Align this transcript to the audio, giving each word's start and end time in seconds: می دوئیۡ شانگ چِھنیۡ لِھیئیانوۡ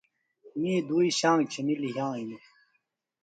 می 0.59 0.73
دوئیۡ 0.87 1.15
شانگ 1.19 1.41
چِھنیۡ 1.51 1.79
لِھیئیانوۡ 1.81 2.43